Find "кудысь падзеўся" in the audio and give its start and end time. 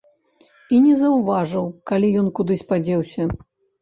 2.41-3.33